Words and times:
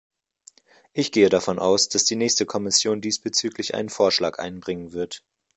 Ich 0.93 1.11
gehe 1.11 1.29
davon 1.29 1.59
aus, 1.59 1.87
dass 1.87 2.05
die 2.05 2.15
nächste 2.15 2.47
Kommission 2.47 3.01
diesbezüglich 3.01 3.75
einen 3.75 3.89
Vorschlag 3.89 4.39
einbringen 4.39 4.93
wird. 4.93 5.23